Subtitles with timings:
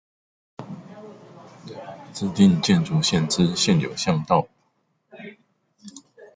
[2.11, 4.47] 指定建築線之現有巷道